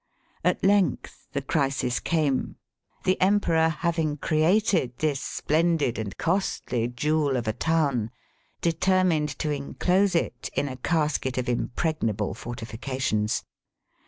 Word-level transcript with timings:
At 0.43 0.63
length 0.63 1.27
the 1.33 1.43
crisis 1.43 1.99
came. 1.99 2.55
The 3.03 3.21
Emperor 3.21 3.69
having 3.69 4.17
created 4.17 4.97
this 4.97 5.21
splendid 5.21 5.99
and 5.99 6.17
costly 6.17 6.87
jewel 6.87 7.37
of 7.37 7.47
a 7.47 7.53
town, 7.53 8.09
determined 8.61 9.29
to 9.37 9.51
enclose 9.51 10.15
it 10.15 10.49
in 10.55 10.67
a 10.67 10.77
casket 10.77 11.37
of 11.37 11.47
impregnable 11.47 12.33
fortifications. 12.33 13.43